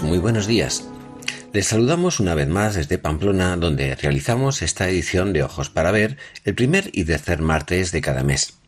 [0.00, 0.88] Muy buenos días.
[1.52, 6.18] Les saludamos una vez más desde Pamplona, donde realizamos esta edición de Ojos para Ver
[6.44, 8.60] el primer y tercer martes de cada mes.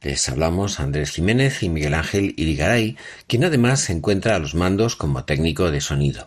[0.00, 4.96] Les hablamos Andrés Jiménez y Miguel Ángel Irigaray, quien además se encuentra a los mandos
[4.96, 6.24] como técnico de sonido.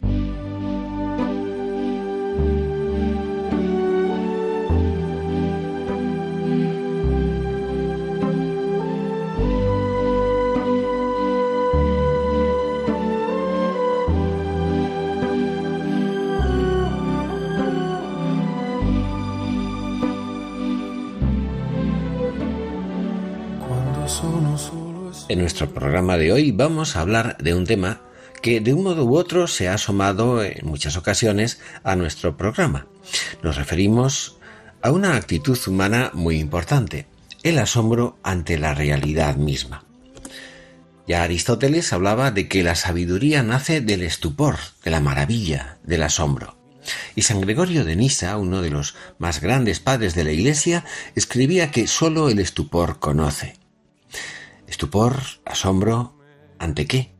[25.95, 28.01] Programa de hoy vamos a hablar de un tema
[28.41, 32.85] que de un modo u otro se ha asomado en muchas ocasiones a nuestro programa.
[33.43, 34.35] Nos referimos
[34.81, 37.07] a una actitud humana muy importante,
[37.43, 39.85] el asombro ante la realidad misma.
[41.07, 46.57] Ya Aristóteles hablaba de que la sabiduría nace del estupor, de la maravilla, del asombro.
[47.16, 50.83] Y San Gregorio de Nisa, uno de los más grandes padres de la Iglesia,
[51.16, 53.64] escribía que sólo el estupor conoce.
[54.67, 56.17] Estupor, asombro,
[56.59, 57.15] ¿ante qué?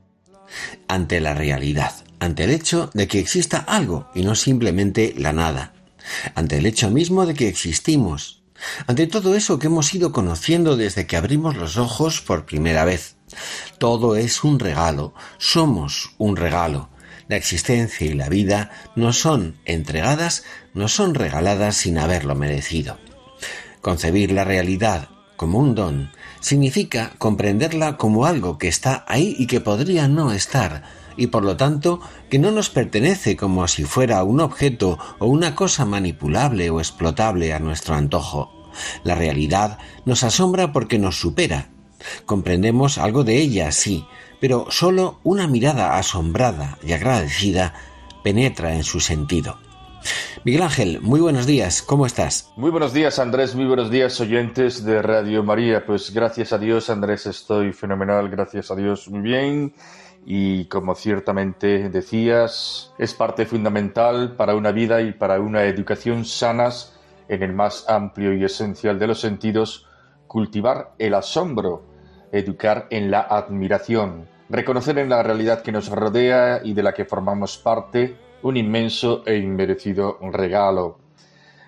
[0.88, 5.74] Ante la realidad, ante el hecho de que exista algo y no simplemente la nada,
[6.34, 8.44] ante el hecho mismo de que existimos,
[8.88, 13.16] ante todo eso que hemos ido conociendo desde que abrimos los ojos por primera vez.
[13.78, 16.90] Todo es un regalo, somos un regalo.
[17.28, 23.00] La existencia y la vida no son entregadas, no son regaladas sin haberlo merecido.
[23.82, 26.12] Concebir la realidad como un don
[26.46, 30.84] significa comprenderla como algo que está ahí y que podría no estar,
[31.18, 35.56] y por lo tanto que no nos pertenece como si fuera un objeto o una
[35.56, 38.70] cosa manipulable o explotable a nuestro antojo.
[39.04, 41.70] La realidad nos asombra porque nos supera.
[42.28, 44.06] Comprendemos algo de ella, sí,
[44.40, 47.74] pero sólo una mirada asombrada y agradecida
[48.24, 49.65] penetra en su sentido.
[50.44, 52.52] Miguel Ángel, muy buenos días, ¿cómo estás?
[52.56, 55.86] Muy buenos días Andrés, muy buenos días oyentes de Radio María.
[55.86, 59.74] Pues gracias a Dios Andrés estoy fenomenal, gracias a Dios muy bien.
[60.26, 66.96] Y como ciertamente decías, es parte fundamental para una vida y para una educación sanas
[67.28, 69.88] en el más amplio y esencial de los sentidos,
[70.28, 71.86] cultivar el asombro,
[72.32, 77.06] educar en la admiración, reconocer en la realidad que nos rodea y de la que
[77.06, 81.00] formamos parte un inmenso e inmerecido regalo.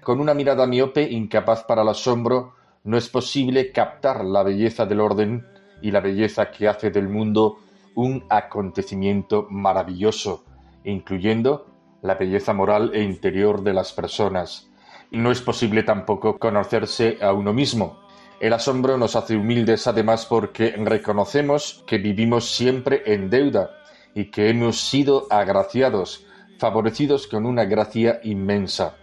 [0.03, 5.01] Con una mirada miope, incapaz para el asombro, no es posible captar la belleza del
[5.01, 5.45] orden
[5.81, 7.57] y la belleza que hace del mundo
[7.95, 10.45] un acontecimiento maravilloso,
[10.83, 11.66] incluyendo
[12.01, 14.69] la belleza moral e interior de las personas.
[15.11, 18.00] No es posible tampoco conocerse a uno mismo.
[18.39, 23.72] El asombro nos hace humildes además porque reconocemos que vivimos siempre en deuda
[24.13, 26.26] y que hemos sido agraciados
[26.57, 28.95] favorecidos con una gracia inmensa,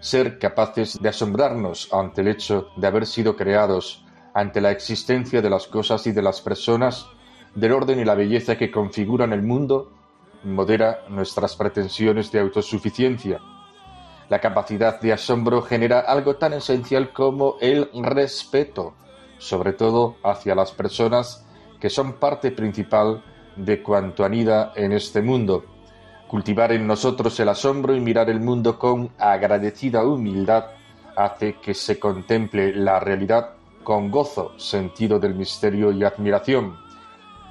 [0.00, 4.04] ser capaces de asombrarnos ante el hecho de haber sido creados,
[4.34, 7.06] ante la existencia de las cosas y de las personas,
[7.54, 9.92] del orden y la belleza que configuran el mundo,
[10.42, 13.40] modera nuestras pretensiones de autosuficiencia.
[14.28, 18.94] La capacidad de asombro genera algo tan esencial como el respeto,
[19.38, 21.46] sobre todo hacia las personas
[21.78, 23.22] que son parte principal
[23.56, 25.73] de cuanto anida en este mundo
[26.28, 30.66] Cultivar en nosotros el asombro y mirar el mundo con agradecida humildad
[31.16, 33.50] hace que se contemple la realidad
[33.84, 36.76] con gozo, sentido del misterio y admiración.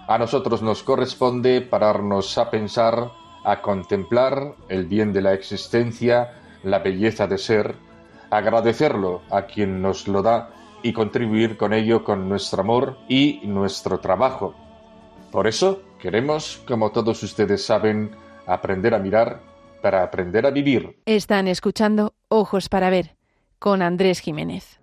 [0.08, 3.12] A nosotros nos corresponde pararnos a pensar,
[3.46, 7.76] a contemplar el bien de la existencia, la belleza de ser,
[8.30, 10.50] agradecerlo a quien nos lo da
[10.82, 14.56] y contribuir con ello con nuestro amor y nuestro trabajo.
[15.32, 19.40] Por eso queremos, como todos ustedes saben, aprender a mirar
[19.82, 20.98] para aprender a vivir.
[21.06, 23.16] Están escuchando Ojos para Ver
[23.60, 24.83] con Andrés Jiménez.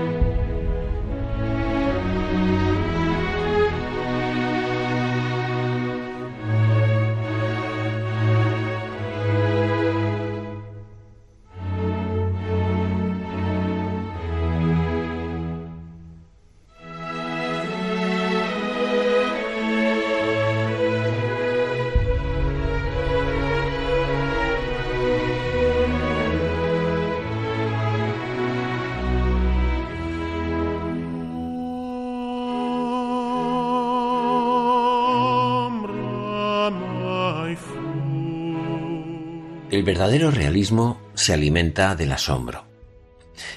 [40.01, 42.65] Verdadero realismo se alimenta del asombro.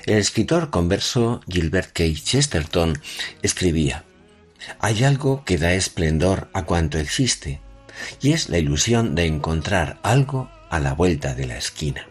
[0.04, 2.04] El escritor converso Gilbert K.
[2.22, 3.00] Chesterton
[3.40, 4.04] escribía,
[4.78, 7.62] Hay algo que da esplendor a cuanto existe,
[8.20, 12.08] y es la ilusión de encontrar algo a la vuelta de la esquina.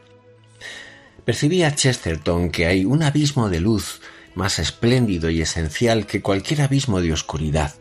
[1.25, 4.01] Percibía Chesterton que hay un abismo de luz
[4.33, 7.75] más espléndido y esencial que cualquier abismo de oscuridad,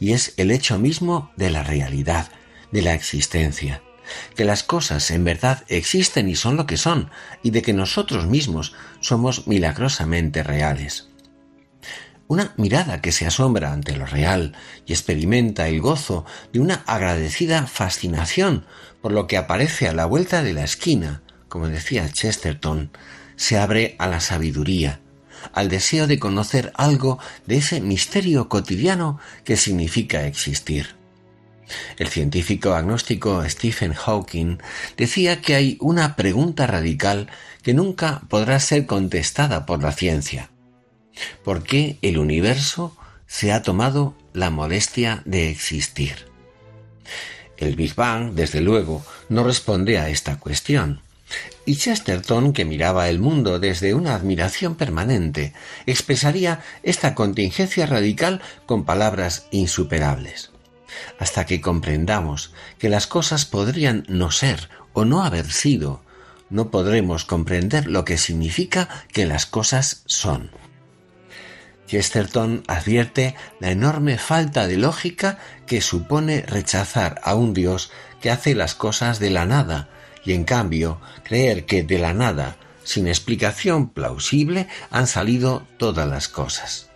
[0.00, 2.32] y es el hecho mismo de la realidad,
[2.72, 3.82] de la existencia,
[4.34, 7.10] que las cosas en verdad existen y son lo que son,
[7.42, 11.08] y de que nosotros mismos somos milagrosamente reales.
[12.28, 14.54] Una mirada que se asombra ante lo real
[14.84, 18.66] y experimenta el gozo de una agradecida fascinación
[19.00, 22.90] por lo que aparece a la vuelta de la esquina, como decía Chesterton,
[23.36, 25.00] se abre a la sabiduría,
[25.52, 30.96] al deseo de conocer algo de ese misterio cotidiano que significa existir.
[31.98, 34.58] El científico agnóstico Stephen Hawking
[34.96, 37.28] decía que hay una pregunta radical
[37.62, 40.50] que nunca podrá ser contestada por la ciencia.
[41.42, 42.96] ¿Por qué el universo
[43.26, 46.26] se ha tomado la modestia de existir?
[47.56, 51.00] El Big Bang, desde luego, no responde a esta cuestión.
[51.64, 55.54] Y Chesterton, que miraba el mundo desde una admiración permanente,
[55.86, 60.50] expresaría esta contingencia radical con palabras insuperables
[61.18, 66.02] hasta que comprendamos que las cosas podrían no ser o no haber sido,
[66.50, 70.50] no podremos comprender lo que significa que las cosas son.
[71.86, 77.90] Chesterton advierte la enorme falta de lógica que supone rechazar a un Dios
[78.20, 79.88] que hace las cosas de la nada
[80.24, 86.28] y en cambio creer que de la nada, sin explicación plausible, han salido todas las
[86.28, 86.90] cosas.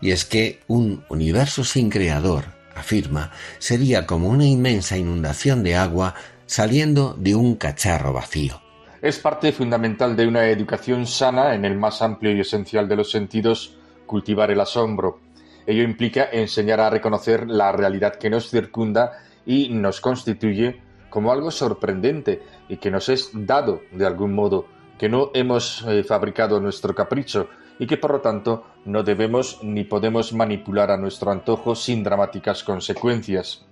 [0.00, 6.14] Y es que un universo sin creador, afirma, sería como una inmensa inundación de agua
[6.46, 8.60] saliendo de un cacharro vacío.
[9.00, 13.10] Es parte fundamental de una educación sana en el más amplio y esencial de los
[13.10, 15.20] sentidos cultivar el asombro.
[15.66, 19.12] Ello implica enseñar a reconocer la realidad que nos circunda
[19.46, 24.66] y nos constituye como algo sorprendente y que nos es dado de algún modo,
[24.98, 27.48] que no hemos eh, fabricado nuestro capricho,
[27.80, 32.62] y que por lo tanto no debemos ni podemos manipular a nuestro antojo sin dramáticas
[32.62, 33.64] consecuencias.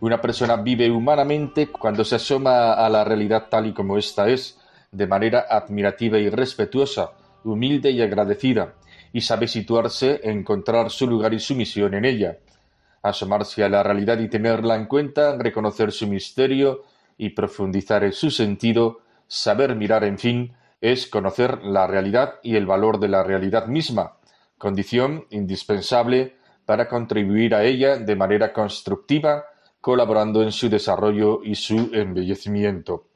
[0.00, 4.58] Una persona vive humanamente cuando se asoma a la realidad tal y como ésta es,
[4.90, 7.10] de manera admirativa y respetuosa,
[7.44, 8.76] humilde y agradecida,
[9.12, 12.38] y sabe situarse, encontrar su lugar y su misión en ella.
[13.02, 16.84] Asomarse a la realidad y tenerla en cuenta, reconocer su misterio
[17.18, 22.66] y profundizar en su sentido, saber mirar, en fin, es conocer la realidad y el
[22.66, 24.16] valor de la realidad misma,
[24.56, 29.44] condición indispensable para contribuir a ella de manera constructiva,
[29.80, 33.06] colaborando en su desarrollo y su embellecimiento.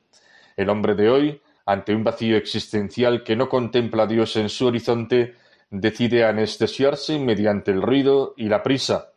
[0.56, 4.66] El hombre de hoy, ante un vacío existencial que no contempla a Dios en su
[4.66, 5.34] horizonte,
[5.70, 9.10] decide anestesiarse mediante el ruido y la prisa.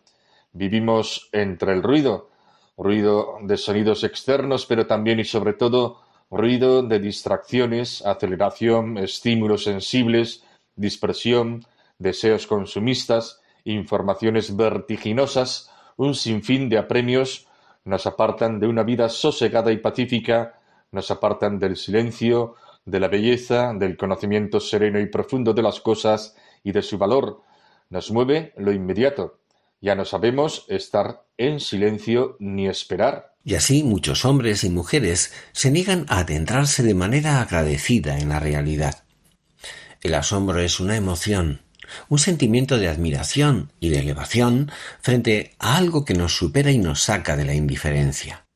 [0.54, 2.30] Vivimos entre el ruido,
[2.78, 10.44] ruido de sonidos externos, pero también y sobre todo ruido de distracciones, aceleración, estímulos sensibles,
[10.76, 11.66] dispersión,
[11.98, 17.48] deseos consumistas, informaciones vertiginosas, un sinfín de apremios
[17.88, 20.60] nos apartan de una vida sosegada y pacífica,
[20.92, 26.36] nos apartan del silencio, de la belleza, del conocimiento sereno y profundo de las cosas
[26.64, 27.42] y de su valor.
[27.90, 29.40] Nos mueve lo inmediato.
[29.80, 33.36] Ya no sabemos estar en silencio ni esperar.
[33.44, 38.40] Y así muchos hombres y mujeres se niegan a adentrarse de manera agradecida en la
[38.40, 39.04] realidad.
[40.02, 41.62] El asombro es una emoción,
[42.10, 47.04] un sentimiento de admiración y de elevación frente a algo que nos supera y nos
[47.04, 48.48] saca de la indiferencia.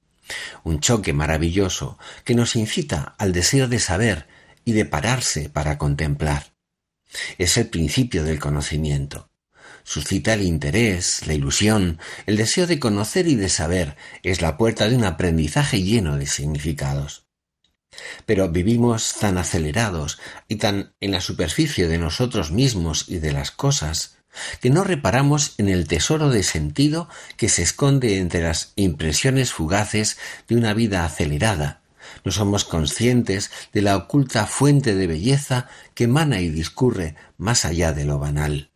[0.63, 4.28] Un choque maravilloso que nos incita al deseo de saber
[4.66, 6.54] y de pararse para contemplar.
[7.38, 9.30] Es el principio del conocimiento
[9.83, 14.89] suscita el interés, la ilusión, el deseo de conocer y de saber, es la puerta
[14.89, 17.25] de un aprendizaje lleno de significados.
[18.25, 23.51] Pero vivimos tan acelerados y tan en la superficie de nosotros mismos y de las
[23.51, 24.17] cosas
[24.61, 30.17] que no reparamos en el tesoro de sentido que se esconde entre las impresiones fugaces
[30.47, 31.81] de una vida acelerada.
[32.25, 37.93] No somos conscientes de la oculta fuente de belleza que emana y discurre más allá
[37.93, 38.71] de lo banal.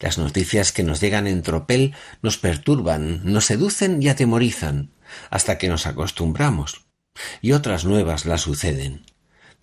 [0.00, 4.92] Las noticias que nos llegan en tropel nos perturban, nos seducen y atemorizan,
[5.30, 6.86] hasta que nos acostumbramos,
[7.40, 9.06] y otras nuevas las suceden.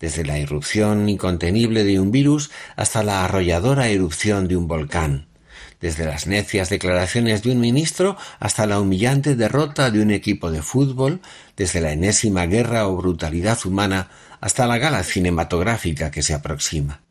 [0.00, 5.28] Desde la irrupción incontenible de un virus hasta la arrolladora erupción de un volcán,
[5.80, 10.62] desde las necias declaraciones de un ministro hasta la humillante derrota de un equipo de
[10.62, 11.20] fútbol,
[11.56, 14.08] desde la enésima guerra o brutalidad humana
[14.40, 17.01] hasta la gala cinematográfica que se aproxima.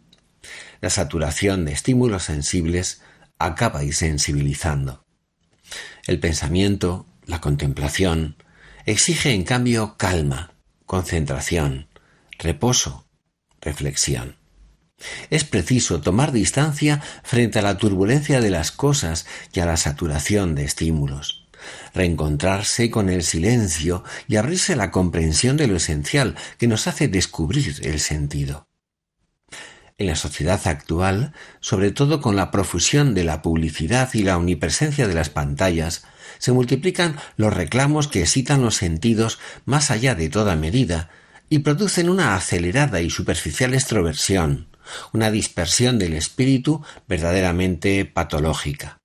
[0.81, 3.01] La saturación de estímulos sensibles
[3.38, 5.05] acaba insensibilizando.
[6.07, 8.35] El pensamiento, la contemplación,
[8.85, 10.53] exige en cambio calma,
[10.85, 11.88] concentración,
[12.39, 13.07] reposo,
[13.61, 14.38] reflexión.
[15.29, 20.55] Es preciso tomar distancia frente a la turbulencia de las cosas y a la saturación
[20.55, 21.47] de estímulos,
[21.93, 27.07] reencontrarse con el silencio y abrirse a la comprensión de lo esencial que nos hace
[27.07, 28.67] descubrir el sentido.
[30.01, 35.08] En la sociedad actual, sobre todo con la profusión de la publicidad y la omnipresencia
[35.08, 36.05] de las pantallas,
[36.39, 41.12] se multiplican los reclamos que excitan los sentidos más allá de toda medida
[41.50, 44.70] y producen una acelerada y superficial extroversión,
[45.13, 48.98] una dispersión del espíritu verdaderamente patológica.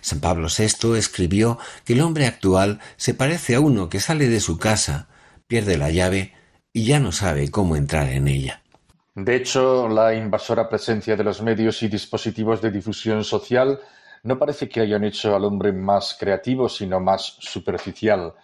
[0.00, 4.40] San Pablo VI escribió que el hombre actual se parece a uno que sale de
[4.40, 5.06] su casa,
[5.46, 6.34] pierde la llave
[6.72, 8.64] y ya no sabe cómo entrar en ella.
[9.20, 13.80] De hecho, la invasora presencia de los medios y dispositivos de difusión social
[14.22, 18.34] no parece que hayan hecho al hombre más creativo, sino más superficial.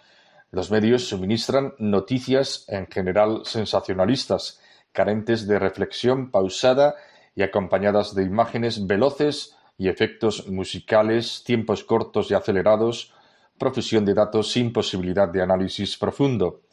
[0.51, 4.59] Los medios suministran noticias en general sensacionalistas,
[4.91, 6.95] carentes de reflexión pausada
[7.35, 13.13] y acompañadas de imágenes veloces y efectos musicales, tiempos cortos y acelerados,
[13.57, 16.64] profusión de datos sin posibilidad de análisis profundo.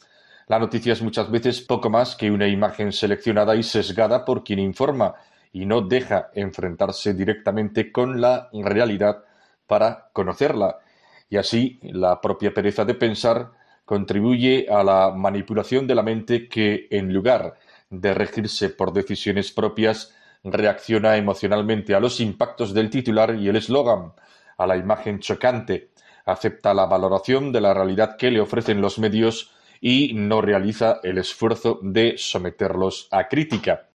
[0.47, 4.59] La noticia es muchas veces poco más que una imagen seleccionada y sesgada por quien
[4.59, 5.15] informa
[5.53, 9.23] y no deja enfrentarse directamente con la realidad
[9.67, 10.79] para conocerla.
[11.29, 13.51] Y así la propia pereza de pensar
[13.85, 17.55] contribuye a la manipulación de la mente que, en lugar
[17.89, 24.13] de regirse por decisiones propias, reacciona emocionalmente a los impactos del titular y el eslogan,
[24.57, 25.91] a la imagen chocante,
[26.25, 29.51] acepta la valoración de la realidad que le ofrecen los medios
[29.85, 33.89] y no realiza el esfuerzo de someterlos a crítica.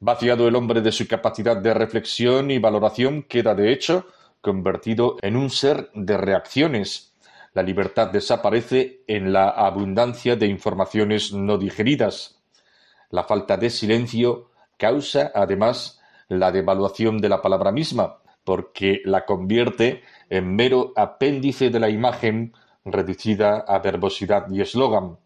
[0.00, 4.06] Vaciado el hombre de su capacidad de reflexión y valoración, queda de hecho
[4.40, 7.14] convertido en un ser de reacciones,
[7.52, 12.40] la libertad desaparece en la abundancia de informaciones no digeridas.
[13.10, 20.04] La falta de silencio causa, además, la devaluación de la palabra misma, porque la convierte
[20.30, 22.54] en mero apéndice de la imagen
[22.92, 25.18] reducida a verbosidad y eslogan.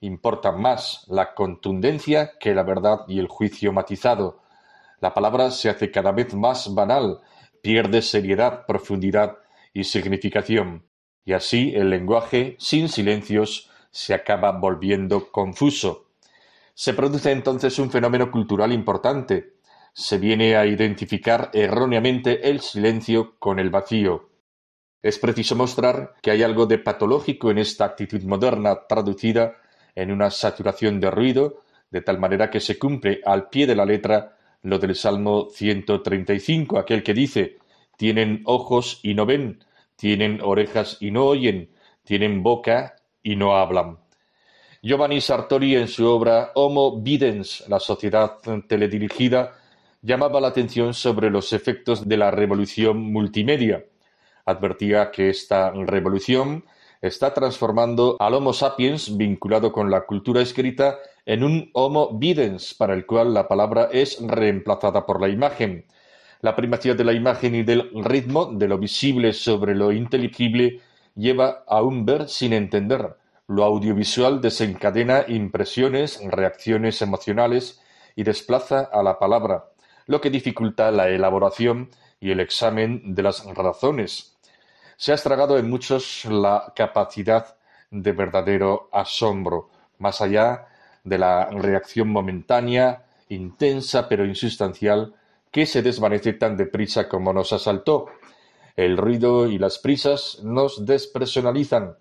[0.00, 4.42] Importa más la contundencia que la verdad y el juicio matizado.
[5.00, 7.20] La palabra se hace cada vez más banal,
[7.62, 9.38] pierde seriedad, profundidad
[9.72, 10.84] y significación
[11.24, 16.08] y así el lenguaje, sin silencios, se acaba volviendo confuso.
[16.74, 19.54] Se produce entonces un fenómeno cultural importante.
[19.92, 24.28] Se viene a identificar erróneamente el silencio con el vacío.
[25.04, 29.58] Es preciso mostrar que hay algo de patológico en esta actitud moderna traducida
[29.94, 33.84] en una saturación de ruido, de tal manera que se cumple al pie de la
[33.84, 37.58] letra lo del Salmo 135, aquel que dice,
[37.98, 39.62] tienen ojos y no ven,
[39.94, 41.68] tienen orejas y no oyen,
[42.02, 43.98] tienen boca y no hablan.
[44.80, 49.52] Giovanni Sartori en su obra Homo Videns, la sociedad teledirigida,
[50.00, 53.84] llamaba la atención sobre los efectos de la revolución multimedia.
[54.44, 56.64] Advertía que esta revolución
[57.00, 62.94] está transformando al Homo sapiens vinculado con la cultura escrita en un Homo Videns, para
[62.94, 65.86] el cual la palabra es reemplazada por la imagen.
[66.40, 70.80] La primacía de la imagen y del ritmo, de lo visible sobre lo inteligible,
[71.14, 73.16] lleva a un ver sin entender.
[73.46, 77.80] Lo audiovisual desencadena impresiones, reacciones emocionales
[78.16, 79.66] y desplaza a la palabra,
[80.06, 84.33] lo que dificulta la elaboración y el examen de las razones.
[85.04, 87.58] Se ha estragado en muchos la capacidad
[87.90, 89.68] de verdadero asombro,
[89.98, 90.66] más allá
[91.04, 95.14] de la reacción momentánea, intensa pero insustancial,
[95.50, 98.06] que se desvanece tan deprisa como nos asaltó.
[98.76, 101.98] El ruido y las prisas nos despersonalizan.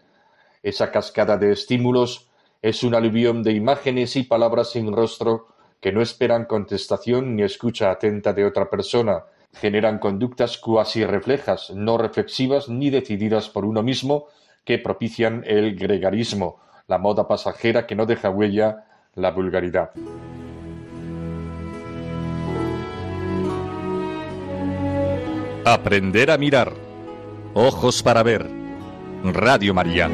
[0.64, 2.30] Esa cascada de estímulos
[2.62, 5.48] Es un aluvión de imágenes y palabras sin rostro
[5.82, 11.98] que no esperan contestación ni escucha atenta de otra persona, generan conductas cuasi reflejas, no
[11.98, 14.28] reflexivas ni decididas por uno mismo,
[14.66, 19.92] que propician el gregarismo, la moda pasajera que no deja huella, la vulgaridad.
[25.66, 26.74] Aprender a mirar.
[27.54, 28.50] Ojos para ver.
[29.24, 30.10] Radio María.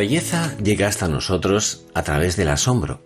[0.00, 3.02] Belleza llega hasta nosotros a través del asombro,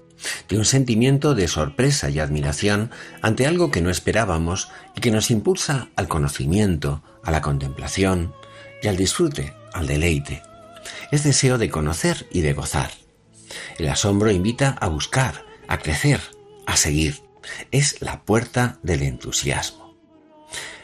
[0.48, 5.32] de un sentimiento de sorpresa y admiración ante algo que no esperábamos y que nos
[5.32, 8.32] impulsa al conocimiento, a la contemplación
[8.80, 10.44] y al disfrute, al deleite.
[11.10, 12.92] Es deseo de conocer y de gozar.
[13.76, 16.20] El asombro invita a buscar, a crecer,
[16.64, 17.22] a seguir.
[17.72, 19.96] Es la puerta del entusiasmo.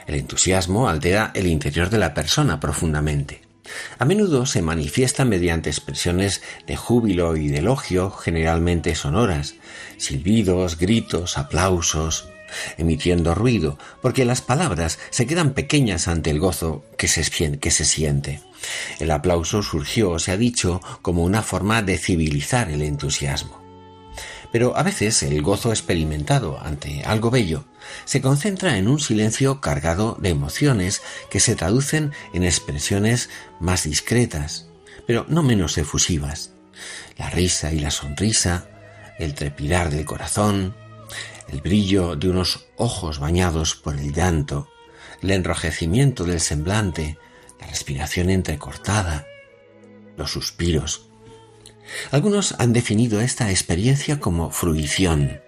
[0.09, 3.50] El entusiasmo altera el interior de la persona profundamente.
[3.99, 9.55] A menudo se manifiesta mediante expresiones de júbilo y de elogio, generalmente sonoras,
[9.97, 12.29] silbidos, gritos, aplausos,
[12.79, 17.85] emitiendo ruido, porque las palabras se quedan pequeñas ante el gozo que se, que se
[17.85, 18.41] siente.
[18.99, 23.60] El aplauso surgió, se ha dicho, como una forma de civilizar el entusiasmo.
[24.53, 27.65] Pero a veces el gozo experimentado ante algo bello
[28.05, 34.69] se concentra en un silencio cargado de emociones que se traducen en expresiones más discretas,
[35.07, 36.53] pero no menos efusivas.
[37.17, 38.69] La risa y la sonrisa,
[39.19, 40.75] el trepidar del corazón,
[41.49, 44.69] el brillo de unos ojos bañados por el llanto,
[45.23, 47.19] el enrojecimiento del semblante,
[47.61, 49.27] la respiración entrecortada,
[50.17, 51.10] los suspiros,
[52.11, 55.41] algunos han definido esta experiencia como fruición,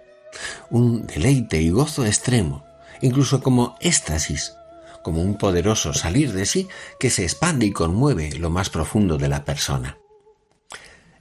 [0.71, 2.65] un deleite y gozo extremo,
[3.01, 4.55] incluso como éxtasis,
[5.03, 9.29] como un poderoso salir de sí que se expande y conmueve lo más profundo de
[9.29, 9.99] la persona.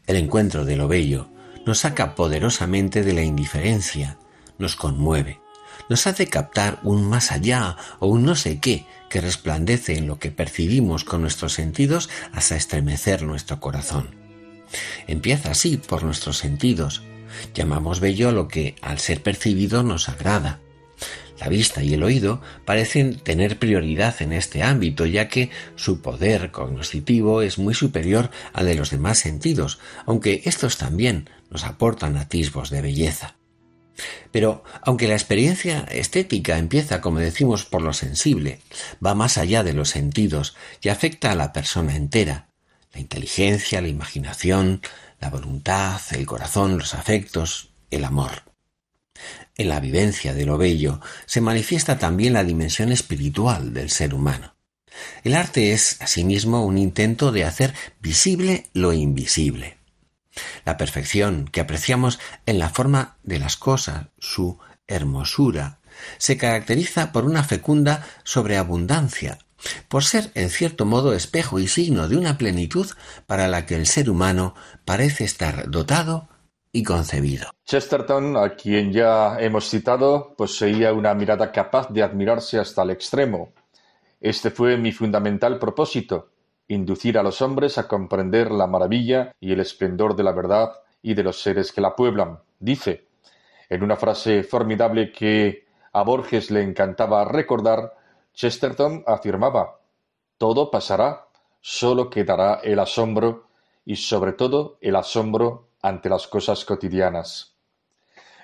[0.07, 1.29] El encuentro de lo bello
[1.65, 4.17] nos saca poderosamente de la indiferencia,
[4.57, 5.39] nos conmueve,
[5.89, 10.19] nos hace captar un más allá o un no sé qué que resplandece en lo
[10.19, 14.20] que percibimos con nuestros sentidos hasta estremecer nuestro corazón.
[15.07, 17.03] Empieza así por nuestros sentidos.
[17.53, 20.59] Llamamos bello lo que, al ser percibido, nos agrada.
[21.39, 26.51] La vista y el oído parecen tener prioridad en este ámbito, ya que su poder
[26.51, 32.69] cognoscitivo es muy superior al de los demás sentidos, aunque estos también nos aportan atisbos
[32.69, 33.37] de belleza.
[34.31, 38.59] Pero aunque la experiencia estética empieza, como decimos, por lo sensible,
[39.03, 42.50] va más allá de los sentidos y afecta a la persona entera,
[42.93, 44.81] la inteligencia, la imaginación,
[45.19, 48.43] la voluntad, el corazón, los afectos, el amor.
[49.57, 54.55] En la vivencia de lo bello se manifiesta también la dimensión espiritual del ser humano.
[55.23, 59.77] El arte es, asimismo, un intento de hacer visible lo invisible.
[60.65, 65.79] La perfección que apreciamos en la forma de las cosas, su hermosura,
[66.17, 69.39] se caracteriza por una fecunda sobreabundancia,
[69.87, 72.87] por ser en cierto modo espejo y signo de una plenitud
[73.27, 76.29] para la que el ser humano parece estar dotado
[76.71, 77.49] y concebido.
[77.65, 83.53] Chesterton, a quien ya hemos citado, poseía una mirada capaz de admirarse hasta el extremo.
[84.19, 86.31] Este fue mi fundamental propósito,
[86.67, 90.71] inducir a los hombres a comprender la maravilla y el esplendor de la verdad
[91.01, 93.07] y de los seres que la pueblan, dice,
[93.69, 97.93] en una frase formidable que a Borges le encantaba recordar,
[98.33, 99.79] Chesterton afirmaba:
[100.37, 101.27] "Todo pasará,
[101.59, 103.47] solo quedará el asombro
[103.85, 107.55] y sobre todo el asombro ante las cosas cotidianas".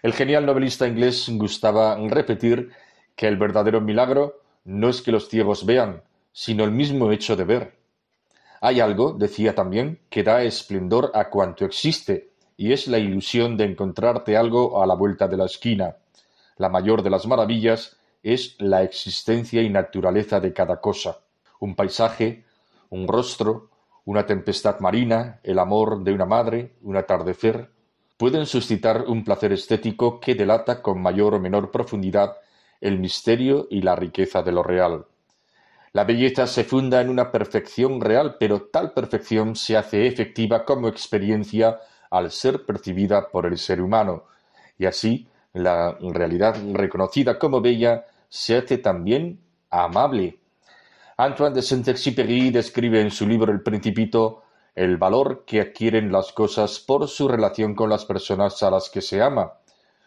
[0.03, 2.71] El genial novelista inglés gustaba repetir
[3.15, 7.43] que el verdadero milagro no es que los ciegos vean, sino el mismo hecho de
[7.45, 7.77] ver.
[8.61, 13.65] Hay algo, decía también, que da esplendor a cuanto existe, y es la ilusión de
[13.65, 15.97] encontrarte algo a la vuelta de la esquina.
[16.57, 17.96] La mayor de las maravillas
[18.33, 21.19] es la existencia y naturaleza de cada cosa,
[21.59, 22.43] un paisaje,
[22.89, 23.69] un rostro,
[24.05, 27.69] una tempestad marina, el amor de una madre, un atardecer,
[28.17, 32.37] pueden suscitar un placer estético que delata con mayor o menor profundidad
[32.81, 35.05] el misterio y la riqueza de lo real.
[35.93, 40.89] La belleza se funda en una perfección real, pero tal perfección se hace efectiva como
[40.89, 41.79] experiencia
[42.11, 44.25] al ser percibida por el ser humano,
[44.77, 50.39] y así la realidad reconocida como bella se hace también amable.
[51.17, 54.43] Antoine de Saint-Exupéry describe en su libro El Principito
[54.75, 59.01] el valor que adquieren las cosas por su relación con las personas a las que
[59.01, 59.53] se ama.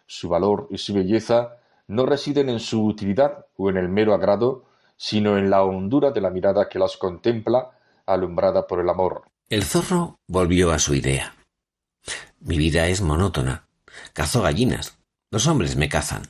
[0.06, 1.56] Su valor y su belleza
[1.88, 6.20] no residen en su utilidad o en el mero agrado, sino en la hondura de
[6.20, 7.72] la mirada que las contempla,
[8.06, 9.24] alumbrada por el amor.
[9.48, 11.34] El zorro volvió a su idea.
[12.38, 13.66] Mi vida es monótona.
[14.12, 14.98] Cazo gallinas.
[15.32, 16.22] Los hombres me cazan.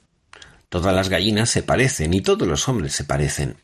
[0.71, 3.57] Todas las gallinas se parecen y todos los hombres se parecen.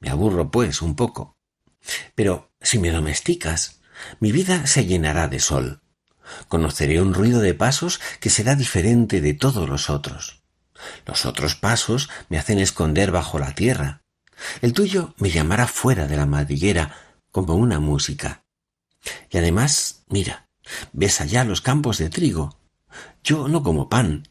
[0.00, 1.36] Me aburro, pues, un poco.
[2.14, 3.80] Pero si me domesticas,
[4.20, 5.82] mi vida se llenará de sol.
[6.48, 10.44] Conoceré un ruido de pasos que será diferente de todos los otros.
[11.04, 14.02] Los otros pasos me hacen esconder bajo la tierra.
[14.62, 16.94] El tuyo me llamará fuera de la madriguera
[17.32, 18.44] como una música.
[19.30, 20.48] Y además, mira,
[20.92, 22.60] ves allá los campos de trigo.
[23.24, 24.28] Yo no como pan.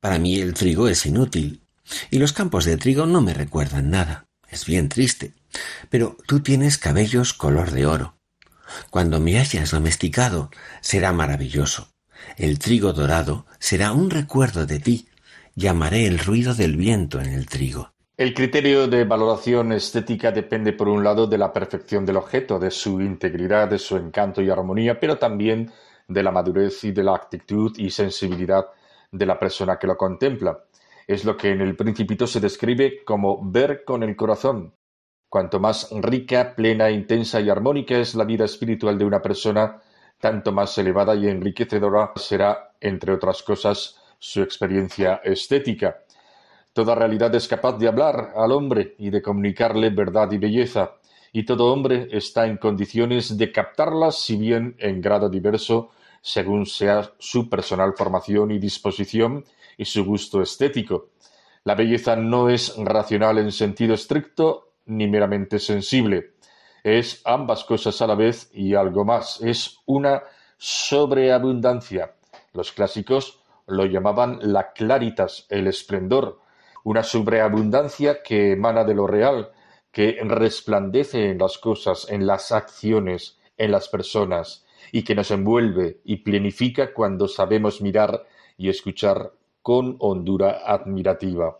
[0.00, 1.62] Para mí el trigo es inútil.
[2.10, 4.26] Y los campos de trigo no me recuerdan nada.
[4.48, 5.32] Es bien triste.
[5.90, 8.14] Pero tú tienes cabellos color de oro.
[8.90, 11.88] Cuando me hayas domesticado, será maravilloso.
[12.36, 15.08] El trigo dorado será un recuerdo de ti.
[15.54, 17.92] Llamaré el ruido del viento en el trigo.
[18.16, 22.70] El criterio de valoración estética depende, por un lado, de la perfección del objeto, de
[22.70, 25.72] su integridad, de su encanto y armonía, pero también
[26.06, 28.66] de la madurez y de la actitud y sensibilidad
[29.10, 30.64] de la persona que lo contempla.
[31.06, 34.74] Es lo que en el Principito se describe como ver con el corazón,
[35.28, 39.78] Cuanto más rica, plena, intensa y armónica es la vida espiritual de una persona,
[40.18, 45.98] tanto más elevada y enriquecedora será, entre otras cosas, su experiencia estética.
[46.72, 50.92] Toda realidad es capaz de hablar al hombre y de comunicarle verdad y belleza,
[51.30, 55.90] y todo hombre está en condiciones de captarlas, si bien en grado diverso,
[56.28, 59.46] según sea su personal formación y disposición
[59.78, 61.08] y su gusto estético.
[61.64, 66.34] La belleza no es racional en sentido estricto ni meramente sensible.
[66.84, 69.40] Es ambas cosas a la vez y algo más.
[69.40, 70.22] Es una
[70.58, 72.14] sobreabundancia.
[72.52, 76.40] Los clásicos lo llamaban la claritas, el esplendor,
[76.84, 79.50] una sobreabundancia que emana de lo real,
[79.90, 86.00] que resplandece en las cosas, en las acciones, en las personas, y que nos envuelve
[86.04, 88.24] y plenifica cuando sabemos mirar
[88.56, 91.58] y escuchar con hondura admirativa.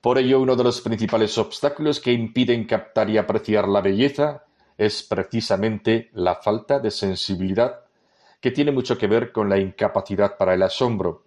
[0.00, 4.44] Por ello, uno de los principales obstáculos que impiden captar y apreciar la belleza
[4.76, 7.80] es precisamente la falta de sensibilidad,
[8.40, 11.24] que tiene mucho que ver con la incapacidad para el asombro.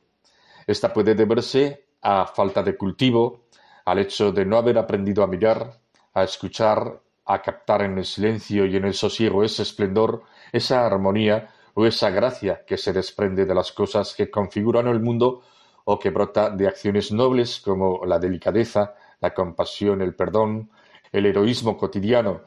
[0.65, 3.47] Esta puede deberse a falta de cultivo,
[3.83, 5.79] al hecho de no haber aprendido a mirar,
[6.13, 11.49] a escuchar, a captar en el silencio y en el sosiego ese esplendor, esa armonía
[11.73, 15.43] o esa gracia que se desprende de las cosas que configuran el mundo
[15.85, 20.69] o que brota de acciones nobles como la delicadeza, la compasión, el perdón,
[21.11, 22.41] el heroísmo cotidiano.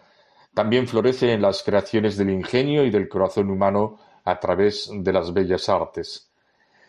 [0.53, 5.33] También florece en las creaciones del ingenio y del corazón humano a través de las
[5.33, 6.31] bellas artes.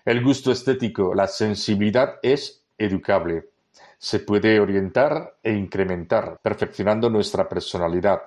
[0.06, 3.50] El gusto estético, la sensibilidad es educable.
[3.98, 8.22] Se puede orientar e incrementar, perfeccionando nuestra personalidad.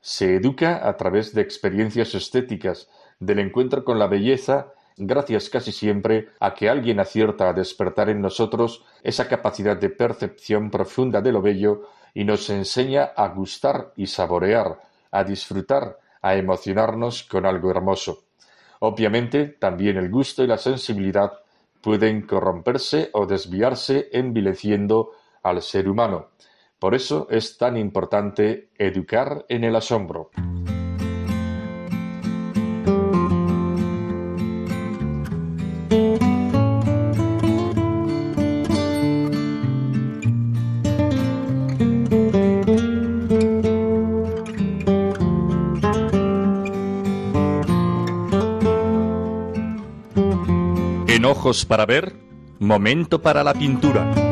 [0.00, 6.30] Se educa a través de experiencias estéticas, del encuentro con la belleza gracias casi siempre
[6.40, 11.42] a que alguien acierta a despertar en nosotros esa capacidad de percepción profunda de lo
[11.42, 14.80] bello y nos enseña a gustar y saborear,
[15.10, 18.24] a disfrutar, a emocionarnos con algo hermoso.
[18.80, 21.32] Obviamente, también el gusto y la sensibilidad
[21.82, 26.30] pueden corromperse o desviarse envileciendo al ser humano.
[26.78, 30.30] Por eso es tan importante educar en el asombro.
[51.26, 52.14] ojos para ver,
[52.58, 54.25] momento para la pintura.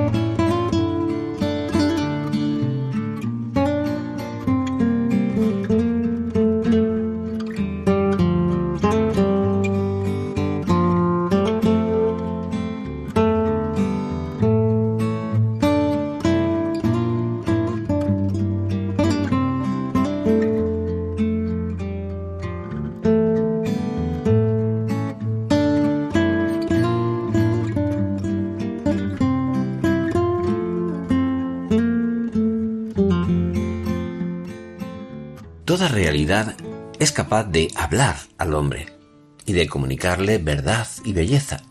[37.14, 38.86] Capaz de hablar al hombre
[39.46, 41.62] y de comunicarle verdad y belleza.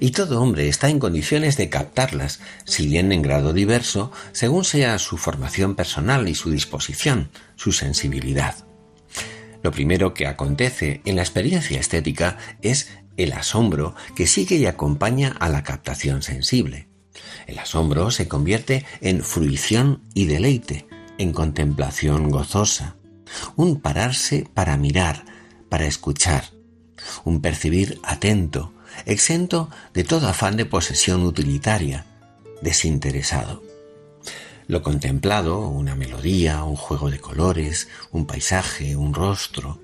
[0.00, 4.98] Y todo hombre está en condiciones de captarlas, si bien en grado diverso, según sea
[4.98, 8.54] su formación personal y su disposición, su sensibilidad.
[9.62, 15.36] Lo primero que acontece en la experiencia estética es el asombro que sigue y acompaña
[15.38, 16.88] a la captación sensible.
[17.46, 20.86] El asombro se convierte en fruición y deleite,
[21.18, 22.96] en contemplación gozosa,
[23.56, 25.24] un pararse para mirar,
[25.68, 26.44] para escuchar,
[27.24, 28.72] un percibir atento,
[29.06, 32.06] exento de todo afán de posesión utilitaria,
[32.60, 33.62] desinteresado.
[34.66, 39.80] Lo contemplado, una melodía, un juego de colores, un paisaje, un rostro,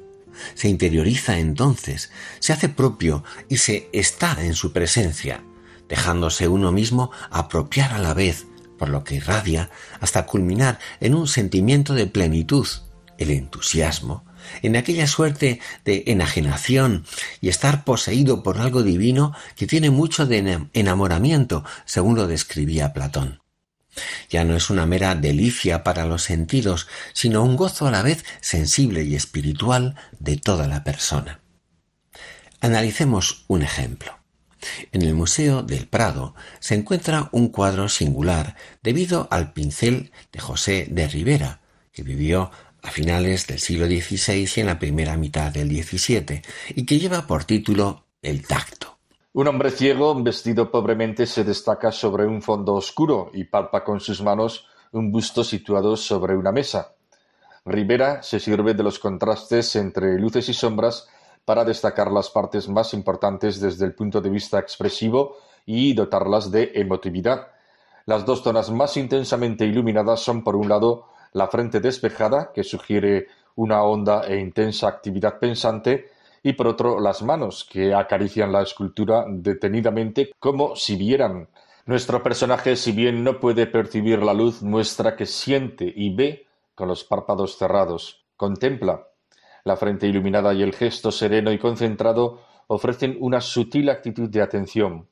[0.55, 5.43] se interioriza entonces, se hace propio y se está en su presencia,
[5.89, 8.47] dejándose uno mismo apropiar a la vez
[8.79, 12.67] por lo que irradia hasta culminar en un sentimiento de plenitud,
[13.19, 14.25] el entusiasmo,
[14.63, 17.05] en aquella suerte de enajenación
[17.41, 23.43] y estar poseído por algo divino que tiene mucho de enamoramiento, según lo describía Platón.
[24.31, 28.25] Ya no es una mera delicia para los sentidos, sino un gozo a la vez
[28.41, 31.41] sensible y espiritual de toda la persona.
[32.61, 34.19] Analicemos un ejemplo.
[34.91, 40.89] En el Museo del Prado se encuentra un cuadro singular debido al pincel de José
[40.91, 41.61] de Rivera,
[41.93, 42.51] que vivió
[42.83, 46.43] a finales del siglo XVI y en la primera mitad del XVII,
[46.75, 48.99] y que lleva por título El tacto.
[49.33, 54.23] Un hombre ciego, vestido pobremente, se destaca sobre un fondo oscuro y palpa con sus
[54.23, 56.95] manos un busto situado sobre una mesa.
[57.64, 61.07] Rivera se sirve de los contrastes entre luces y sombras
[61.45, 65.37] para destacar las partes más importantes desde el punto de vista expresivo
[65.67, 67.49] y dotarlas de emotividad.
[68.07, 73.29] Las dos zonas más intensamente iluminadas son, por un lado, la frente despejada, que sugiere
[73.57, 76.11] una honda e intensa actividad pensante,
[76.43, 81.49] y por otro las manos, que acarician la escultura detenidamente como si vieran.
[81.87, 86.87] Nuestro personaje, si bien no puede percibir la luz, muestra que siente y ve con
[86.87, 88.25] los párpados cerrados.
[88.37, 89.09] Contempla.
[89.64, 95.09] La frente iluminada y el gesto sereno y concentrado ofrecen una sutil actitud de atención.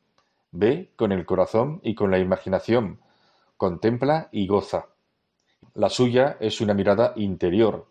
[0.52, 3.00] Ve con el corazón y con la imaginación.
[3.56, 4.86] Contempla y goza.
[5.76, 7.86] La suya es una mirada interior.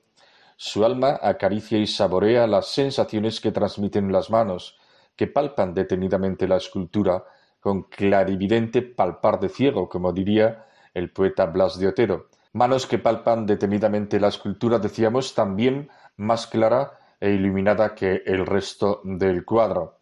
[0.57, 4.79] Su alma acaricia y saborea las sensaciones que transmiten las manos,
[5.15, 7.23] que palpan detenidamente la escultura,
[7.59, 12.29] con clarividente palpar de ciego, como diría el poeta Blas de Otero.
[12.53, 19.01] Manos que palpan detenidamente la escultura, decíamos, también más clara e iluminada que el resto
[19.03, 19.99] del cuadro.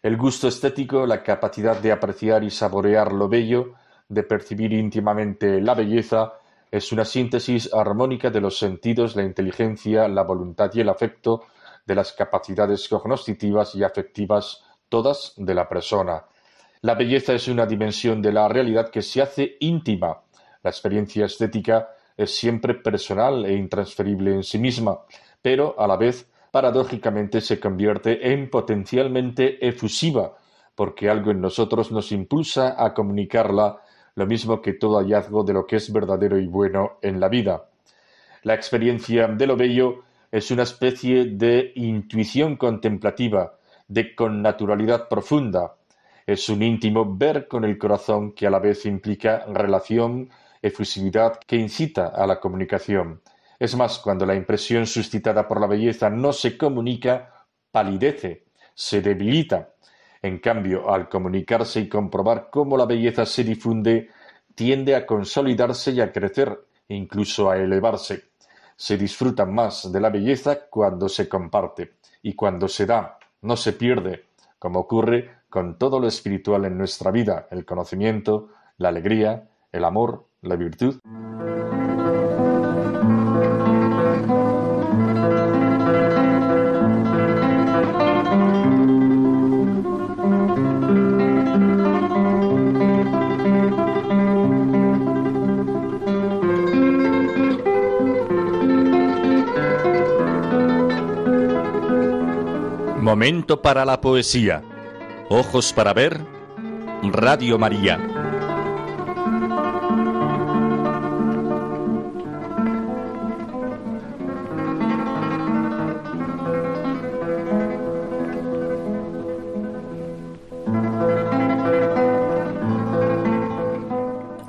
[0.00, 3.74] El gusto estético, la capacidad de apreciar y saborear lo bello,
[4.08, 6.34] de percibir íntimamente la belleza,
[6.70, 11.44] es una síntesis armónica de los sentidos, la inteligencia, la voluntad y el afecto,
[11.86, 16.24] de las capacidades cognoscitivas y afectivas, todas de la persona.
[16.82, 20.20] La belleza es una dimensión de la realidad que se hace íntima.
[20.62, 25.00] La experiencia estética es siempre personal e intransferible en sí misma,
[25.40, 30.36] pero a la vez paradójicamente se convierte en potencialmente efusiva,
[30.74, 33.82] porque algo en nosotros nos impulsa a comunicarla
[34.16, 37.68] lo mismo que todo hallazgo de lo que es verdadero y bueno en la vida.
[38.42, 45.76] La experiencia de lo bello es una especie de intuición contemplativa, de connaturalidad profunda.
[46.26, 50.30] Es un íntimo ver con el corazón que a la vez implica relación,
[50.62, 53.20] efusividad que incita a la comunicación.
[53.58, 59.74] Es más, cuando la impresión suscitada por la belleza no se comunica, palidece, se debilita,
[60.26, 64.10] en cambio, al comunicarse y comprobar cómo la belleza se difunde,
[64.54, 66.58] tiende a consolidarse y a crecer,
[66.88, 68.30] incluso a elevarse.
[68.76, 73.72] Se disfruta más de la belleza cuando se comparte y cuando se da, no se
[73.72, 74.26] pierde,
[74.58, 80.26] como ocurre con todo lo espiritual en nuestra vida, el conocimiento, la alegría, el amor,
[80.42, 80.98] la virtud.
[103.16, 104.62] Momento para la poesía.
[105.30, 106.20] Ojos para ver.
[107.02, 107.98] Radio María.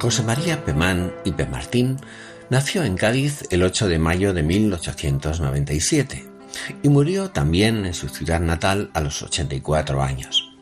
[0.02, 1.96] José María Pemán y Pemartín
[2.50, 6.37] Nació en Cádiz el 8 de mayo de 1897
[6.84, 10.56] y murió también en su ciudad natal a los 84 años.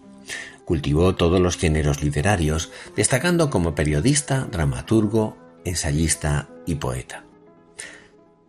[0.65, 7.23] Cultivó todos los géneros literarios, destacando como periodista, dramaturgo, ensayista y poeta.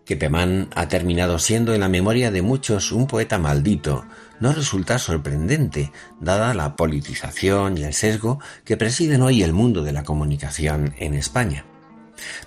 [0.04, 4.06] Que Pemán ha terminado siendo en la memoria de muchos un poeta maldito
[4.40, 9.92] no resulta sorprendente, dada la politización y el sesgo que presiden hoy el mundo de
[9.92, 11.64] la comunicación en España.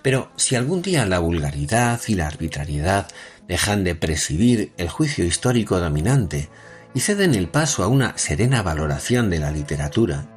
[0.02, 3.08] Pero si algún día la vulgaridad y la arbitrariedad
[3.50, 6.48] dejan de presidir el juicio histórico dominante
[6.94, 10.28] y ceden el paso a una serena valoración de la literatura,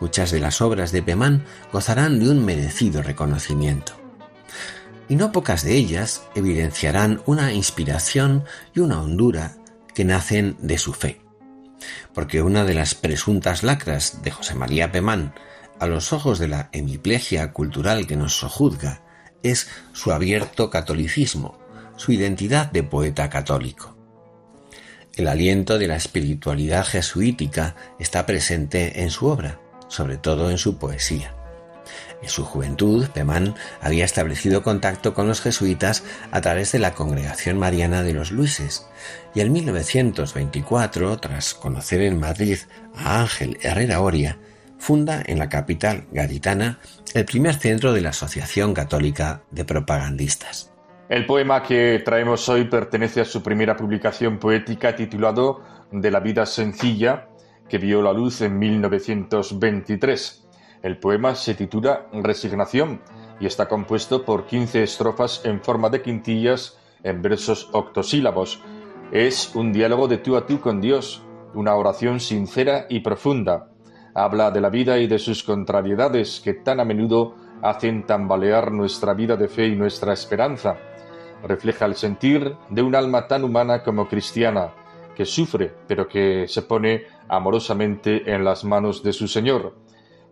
[0.00, 3.94] muchas de las obras de Pemán gozarán de un merecido reconocimiento.
[5.08, 9.56] Y no pocas de ellas evidenciarán una inspiración y una hondura
[9.92, 11.20] que nacen de su fe.
[12.14, 15.34] Porque una de las presuntas lacras de José María Pemán
[15.78, 19.02] a los ojos de la hemiplegia cultural que nos sojuzga
[19.42, 21.65] es su abierto catolicismo,
[21.96, 23.96] su identidad de poeta católico.
[25.16, 30.78] El aliento de la espiritualidad jesuítica está presente en su obra, sobre todo en su
[30.78, 31.34] poesía.
[32.22, 37.58] En su juventud, Pemán había establecido contacto con los jesuitas a través de la Congregación
[37.58, 38.86] Mariana de los Luises,
[39.34, 42.58] y en 1924, tras conocer en Madrid
[42.94, 44.38] a Ángel Herrera Oria,
[44.78, 46.80] funda en la capital gaditana
[47.14, 50.75] el primer centro de la Asociación Católica de Propagandistas.
[51.08, 56.44] El poema que traemos hoy pertenece a su primera publicación poética titulado De la vida
[56.46, 57.28] sencilla,
[57.68, 60.48] que vio la luz en 1923.
[60.82, 63.02] El poema se titula Resignación
[63.38, 68.60] y está compuesto por 15 estrofas en forma de quintillas en versos octosílabos.
[69.12, 71.22] Es un diálogo de tú a tú con Dios,
[71.54, 73.68] una oración sincera y profunda.
[74.12, 79.14] Habla de la vida y de sus contrariedades que tan a menudo hacen tambalear nuestra
[79.14, 80.76] vida de fe y nuestra esperanza
[81.42, 84.72] refleja el sentir de un alma tan humana como cristiana,
[85.14, 89.76] que sufre, pero que se pone amorosamente en las manos de su Señor.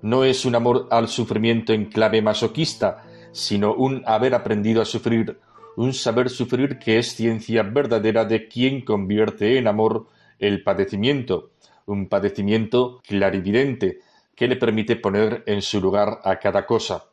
[0.03, 5.41] No es un amor al sufrimiento en clave masoquista, sino un haber aprendido a sufrir,
[5.77, 10.07] un saber sufrir que es ciencia verdadera de quien convierte en amor
[10.39, 11.51] el padecimiento,
[11.87, 14.01] un padecimiento clarividente,
[14.37, 17.05] que le permite poner en su lugar a cada cosa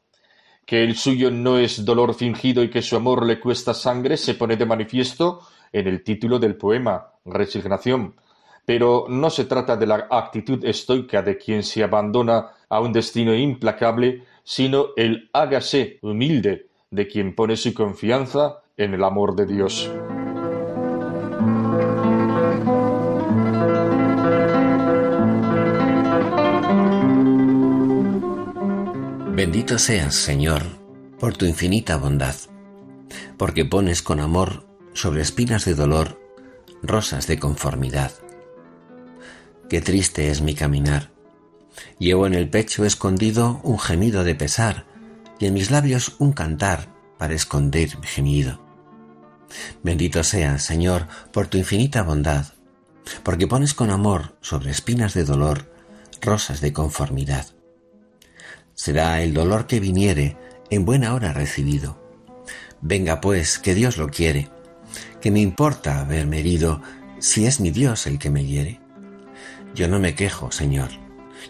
[0.66, 4.36] que el suyo no es dolor fingido y que su amor le cuesta sangre se
[4.36, 8.16] pone de manifiesto en el título del poema, Resignación.
[8.66, 13.34] Pero no se trata de la actitud estoica de quien se abandona a un destino
[13.34, 19.90] implacable, sino el hágase humilde de quien pone su confianza en el amor de Dios.
[29.34, 30.62] Bendito seas, Señor,
[31.18, 32.36] por tu infinita bondad,
[33.38, 36.20] porque pones con amor sobre espinas de dolor
[36.84, 38.12] rosas de conformidad.
[39.70, 41.12] Qué triste es mi caminar.
[41.98, 44.86] Llevo en el pecho escondido un gemido de pesar
[45.40, 48.60] y en mis labios un cantar para esconder mi gemido.
[49.82, 52.48] Bendito seas, Señor, por tu infinita bondad,
[53.24, 55.74] porque pones con amor sobre espinas de dolor
[56.22, 57.48] rosas de conformidad
[58.82, 60.38] será el dolor que viniere
[60.72, 62.02] en buena hora recibido.
[62.82, 64.50] Venga pues, que Dios lo quiere.
[65.22, 66.82] que me importa haberme herido
[67.20, 68.80] si es mi Dios el que me hiere?
[69.76, 70.90] Yo no me quejo, Señor.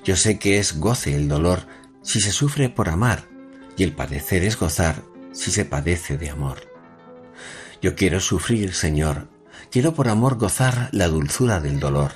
[0.04, 1.68] Yo sé que es goce el dolor
[2.02, 3.30] si se sufre por amar,
[3.78, 5.02] y el padecer es gozar
[5.32, 6.70] si se padece de amor.
[7.82, 9.30] Yo quiero sufrir, Señor,
[9.72, 12.12] quiero por amor gozar la dulzura del dolor.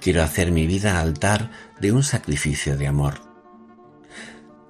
[0.00, 3.25] Quiero hacer mi vida altar de un sacrificio de amor.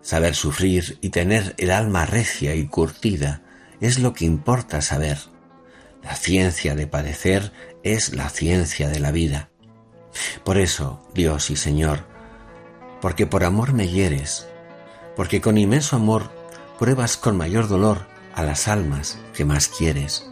[0.07, 3.43] Saber sufrir y tener el alma recia y curtida
[3.81, 5.19] es lo que importa saber.
[6.01, 7.51] La ciencia de padecer
[7.83, 9.51] es la ciencia de la vida.
[10.45, 12.07] Por eso, Dios y Señor,
[13.01, 14.47] porque por amor me hieres,
[15.17, 16.31] porque con inmenso amor
[16.79, 20.31] pruebas con mayor dolor a las almas que más quieres,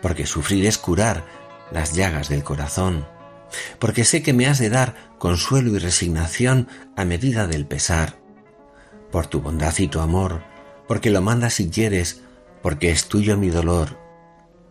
[0.00, 1.26] porque sufrir es curar
[1.72, 3.04] las llagas del corazón,
[3.80, 8.21] porque sé que me has de dar consuelo y resignación a medida del pesar,
[9.12, 10.42] por tu bondad y tu amor,
[10.88, 12.22] porque lo mandas si quieres,
[12.62, 13.98] porque es tuyo mi dolor.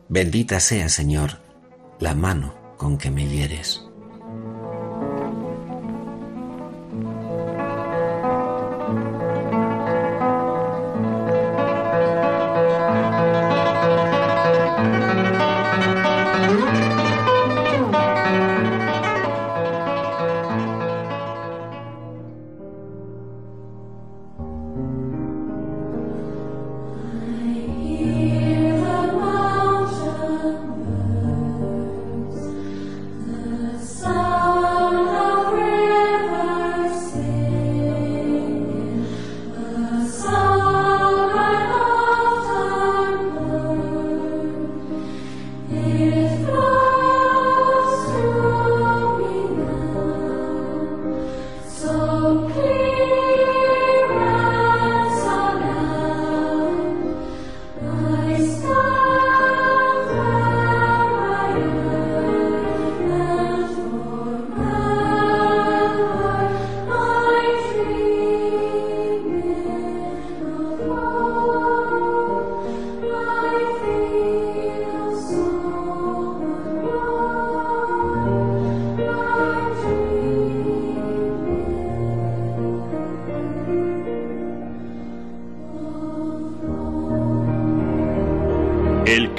[0.09, 1.39] Bendita sea, Señor,
[1.99, 3.90] la mano con que me hieres.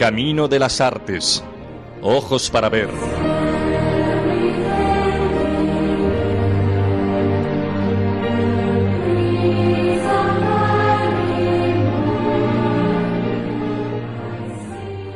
[0.02, 1.44] Camino de las artes.
[2.02, 2.88] Ojos para ver.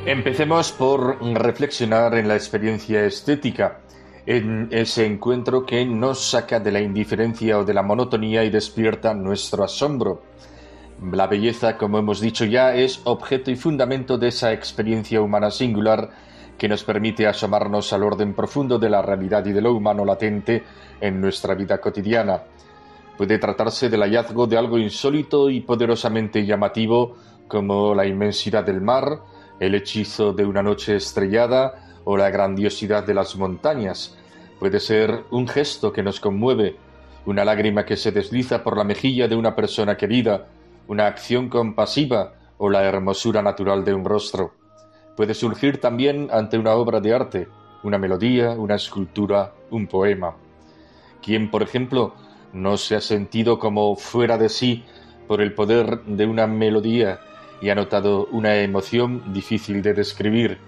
[0.07, 3.81] Empecemos por reflexionar en la experiencia estética,
[4.25, 9.15] en ese encuentro que nos saca de la indiferencia o de la monotonía y despierta
[9.15, 10.23] nuestro asombro.
[11.03, 16.11] La belleza, como hemos dicho ya, es objeto y fundamento de esa experiencia humana singular
[16.57, 20.65] que nos permite asomarnos al orden profundo de la realidad y de lo humano latente
[21.01, 22.43] en nuestra vida cotidiana.
[23.19, 27.17] Puede tratarse del hallazgo de algo insólito y poderosamente llamativo
[27.47, 29.21] como la inmensidad del mar,
[29.61, 34.17] el hechizo de una noche estrellada o la grandiosidad de las montañas.
[34.59, 36.77] Puede ser un gesto que nos conmueve,
[37.27, 40.47] una lágrima que se desliza por la mejilla de una persona querida,
[40.89, 44.55] una acción compasiva o la hermosura natural de un rostro.
[45.17, 47.49] Puede surgir también ante una obra de arte,
[47.83, 50.37] una melodía, una escultura, un poema.
[51.23, 52.15] ¿Quién, por ejemplo,
[52.53, 54.85] no se ha sentido como fuera de sí
[55.27, 57.21] por el poder de una melodía
[57.61, 60.59] y ha notado una emoción difícil de describir.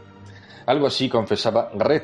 [0.66, 2.02] Algo así confesaba Red,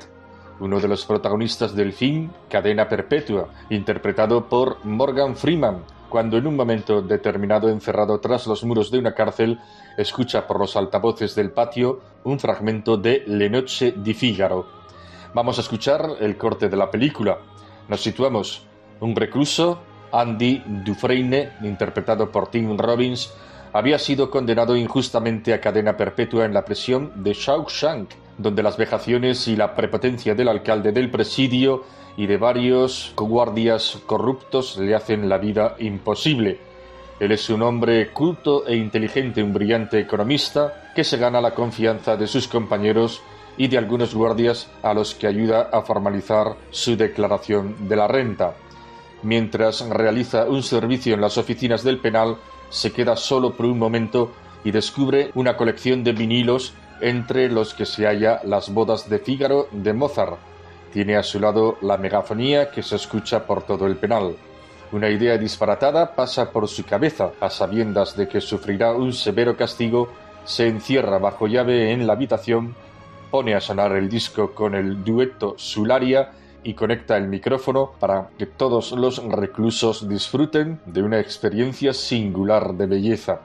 [0.60, 5.82] uno de los protagonistas del film Cadena Perpetua, interpretado por Morgan Freeman,
[6.14, 9.58] cuando en un momento determinado encerrado tras los muros de una cárcel,
[9.98, 14.64] escucha por los altavoces del patio un fragmento de Le Noche di Figaro.
[15.34, 17.40] Vamos a escuchar el corte de la película.
[17.88, 18.64] Nos situamos.
[19.00, 19.80] Un recluso,
[20.12, 23.34] Andy Dufresne, interpretado por Tim Robbins,
[23.72, 29.48] había sido condenado injustamente a cadena perpetua en la prisión de Shawshank, donde las vejaciones
[29.48, 31.82] y la prepotencia del alcalde del presidio
[32.16, 36.58] y de varios guardias corruptos le hacen la vida imposible.
[37.20, 42.16] Él es un hombre culto e inteligente, un brillante economista que se gana la confianza
[42.16, 43.22] de sus compañeros
[43.56, 48.54] y de algunos guardias a los que ayuda a formalizar su declaración de la renta.
[49.22, 52.36] Mientras realiza un servicio en las oficinas del penal,
[52.68, 54.32] se queda solo por un momento
[54.64, 59.68] y descubre una colección de vinilos entre los que se halla las bodas de Fígaro
[59.70, 60.53] de Mozart.
[60.94, 64.36] Tiene a su lado la megafonía que se escucha por todo el penal.
[64.92, 70.12] Una idea disparatada pasa por su cabeza, a sabiendas de que sufrirá un severo castigo,
[70.44, 72.76] se encierra bajo llave en la habitación,
[73.32, 76.30] pone a sonar el disco con el dueto Sularia
[76.62, 82.86] y conecta el micrófono para que todos los reclusos disfruten de una experiencia singular de
[82.86, 83.40] belleza.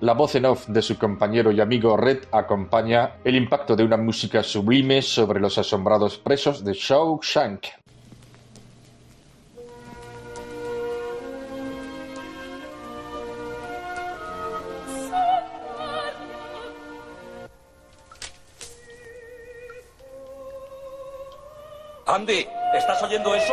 [0.00, 3.98] La voz en off de su compañero y amigo Red acompaña el impacto de una
[3.98, 7.66] música sublime sobre los asombrados presos de Shawshank.
[22.06, 23.52] Andy, ¿estás oyendo eso?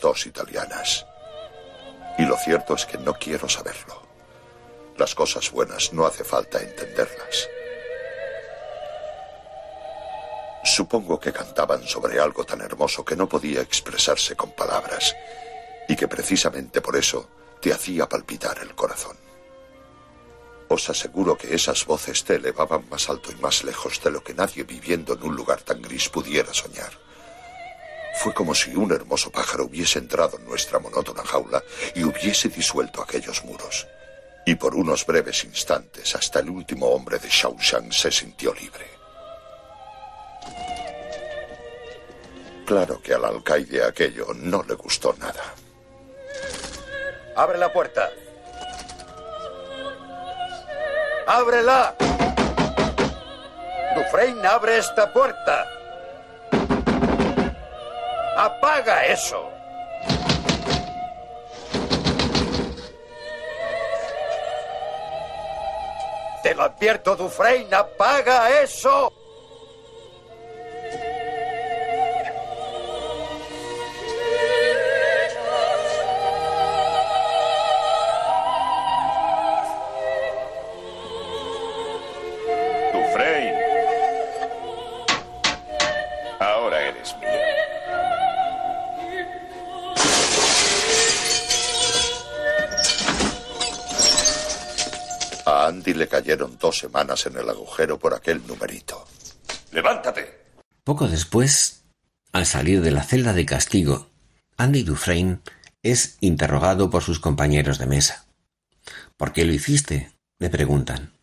[0.00, 1.06] Dos italianas.
[2.18, 4.02] Y lo cierto es que no quiero saberlo.
[4.96, 7.48] Las cosas buenas no hace falta entenderlas.
[10.64, 15.14] Supongo que cantaban sobre algo tan hermoso que no podía expresarse con palabras
[15.88, 17.28] y que precisamente por eso
[17.60, 19.16] te hacía palpitar el corazón.
[20.68, 24.34] Os aseguro que esas voces te elevaban más alto y más lejos de lo que
[24.34, 27.07] nadie viviendo en un lugar tan gris pudiera soñar.
[28.28, 31.64] Fue como si un hermoso pájaro hubiese entrado en nuestra monótona jaula
[31.94, 33.86] y hubiese disuelto aquellos muros.
[34.44, 38.86] Y por unos breves instantes, hasta el último hombre de Shaoshang se sintió libre.
[42.66, 45.54] Claro que al alcaide aquello no le gustó nada.
[47.34, 48.10] ¡Abre la puerta!
[51.26, 51.96] ¡Ábrela!
[53.96, 55.77] Dufresne, abre esta puerta.
[58.38, 59.50] ¡Apaga eso!
[66.44, 69.12] Te lo advierto, Dufresne, apaga eso.
[96.68, 99.06] Dos semanas en el agujero por aquel numerito.
[99.72, 100.44] ¡Levántate!
[100.84, 101.84] Poco después,
[102.30, 104.10] al salir de la celda de castigo,
[104.58, 105.38] Andy Dufresne
[105.82, 108.26] es interrogado por sus compañeros de mesa.
[109.16, 110.12] ¿Por qué lo hiciste?
[110.38, 111.14] le preguntan.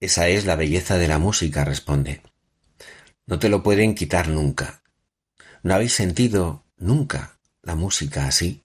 [0.00, 2.22] Esa es la belleza de la música, responde.
[3.26, 4.80] No te lo pueden quitar nunca.
[5.62, 8.64] ¿No habéis sentido nunca la música así?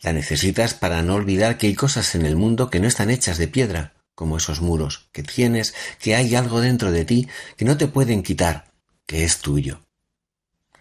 [0.00, 3.38] La necesitas para no olvidar que hay cosas en el mundo que no están hechas
[3.38, 7.76] de piedra, como esos muros, que tienes, que hay algo dentro de ti que no
[7.76, 8.72] te pueden quitar,
[9.06, 9.80] que es tuyo.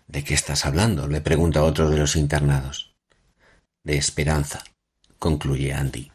[0.07, 1.07] ¿De qué estás hablando?
[1.07, 2.95] le pregunta otro de los internados.
[3.83, 4.63] De esperanza,
[5.19, 6.12] concluye Andy.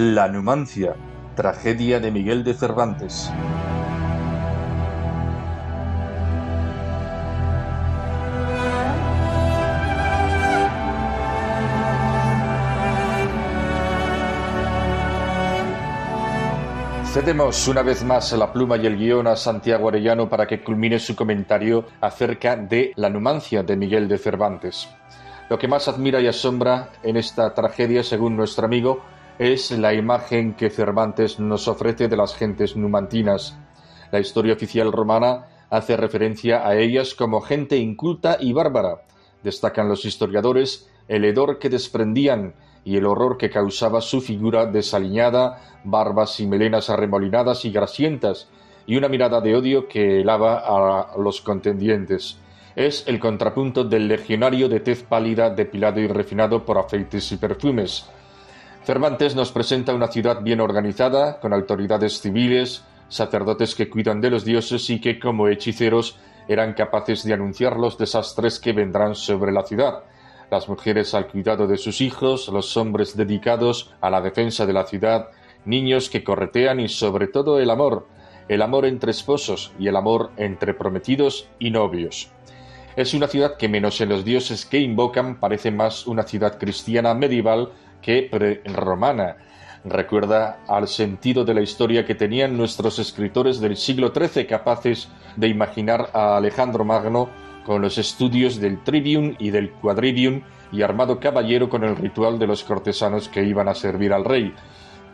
[0.00, 0.94] La Numancia,
[1.34, 3.32] tragedia de Miguel de Cervantes.
[17.12, 21.00] Cedemos una vez más la pluma y el guion a Santiago Arellano para que culmine
[21.00, 24.88] su comentario acerca de La Numancia de Miguel de Cervantes.
[25.50, 29.02] Lo que más admira y asombra en esta tragedia, según nuestro amigo,
[29.38, 33.56] es la imagen que Cervantes nos ofrece de las gentes numantinas.
[34.10, 39.02] La historia oficial romana hace referencia a ellas como gente inculta y bárbara.
[39.44, 45.80] Destacan los historiadores el hedor que desprendían y el horror que causaba su figura desaliñada,
[45.84, 48.48] barbas y melenas arremolinadas y grasientas,
[48.86, 52.38] y una mirada de odio que helaba a los contendientes
[52.78, 58.08] es el contrapunto del legionario de tez pálida depilado y refinado por aceites y perfumes.
[58.88, 64.46] Cervantes nos presenta una ciudad bien organizada, con autoridades civiles, sacerdotes que cuidan de los
[64.46, 66.18] dioses y que, como hechiceros,
[66.48, 70.04] eran capaces de anunciar los desastres que vendrán sobre la ciudad.
[70.50, 74.86] Las mujeres al cuidado de sus hijos, los hombres dedicados a la defensa de la
[74.86, 75.28] ciudad,
[75.66, 78.06] niños que corretean y sobre todo el amor,
[78.48, 82.30] el amor entre esposos y el amor entre prometidos y novios.
[82.96, 87.12] Es una ciudad que menos en los dioses que invocan parece más una ciudad cristiana
[87.12, 87.70] medieval
[88.00, 89.36] que pre-romana.
[89.84, 95.48] Recuerda al sentido de la historia que tenían nuestros escritores del siglo XIII capaces de
[95.48, 97.28] imaginar a Alejandro Magno
[97.64, 100.42] con los estudios del trivium y del quadrivium
[100.72, 104.52] y armado caballero con el ritual de los cortesanos que iban a servir al rey.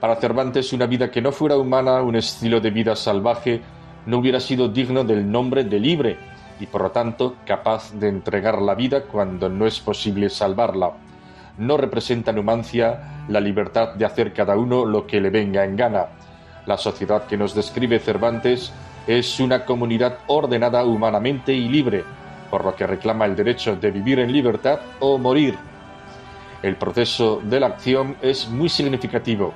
[0.01, 3.61] Para Cervantes una vida que no fuera humana, un estilo de vida salvaje,
[4.07, 6.19] no hubiera sido digno del nombre de libre,
[6.61, 10.93] y por lo tanto capaz de entregar la vida cuando no es posible salvarla.
[11.59, 16.07] No representa Numancia la libertad de hacer cada uno lo que le venga en gana.
[16.67, 18.73] La sociedad que nos describe Cervantes
[19.07, 22.05] es una comunidad ordenada humanamente y libre,
[22.51, 25.57] por lo que reclama el derecho de vivir en libertad o morir.
[26.63, 29.53] El proceso de la acción es muy significativo.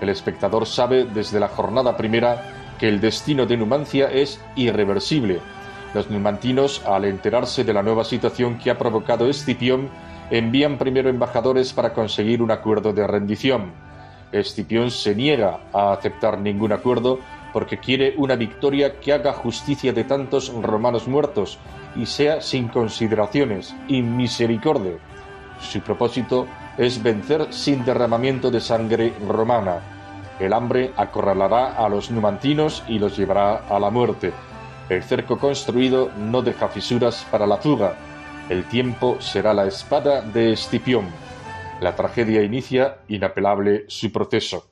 [0.00, 5.40] El espectador sabe desde la jornada primera que el destino de Numancia es irreversible
[5.94, 9.88] los numantinos, al enterarse de la nueva situación que ha provocado Escipión,
[10.30, 13.72] envían primero embajadores para conseguir un acuerdo de rendición.
[14.32, 17.18] Escipión se niega a aceptar ningún acuerdo
[17.52, 21.58] porque quiere una victoria que haga justicia de tantos romanos muertos
[21.96, 24.98] y sea sin consideraciones y misericordia.
[25.60, 29.80] Su propósito es vencer sin derramamiento de sangre romana.
[30.38, 34.32] El hambre acorralará a los numantinos y los llevará a la muerte.
[34.88, 37.96] El cerco construido no deja fisuras para la fuga.
[38.48, 41.04] El tiempo será la espada de Escipión.
[41.82, 44.68] La tragedia inicia inapelable su proceso.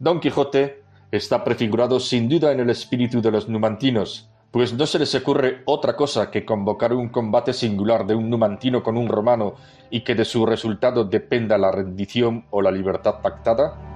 [0.00, 0.82] Don Quijote
[1.12, 5.62] está prefigurado sin duda en el espíritu de los numantinos, pues no se les ocurre
[5.66, 9.54] otra cosa que convocar un combate singular de un numantino con un romano
[9.88, 13.95] y que de su resultado dependa la rendición o la libertad pactada?